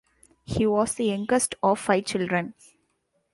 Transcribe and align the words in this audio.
He 0.43 0.65
was 0.65 0.95
the 0.95 1.05
youngest 1.05 1.53
of 1.61 1.79
five 1.79 2.05
children. 2.05 2.55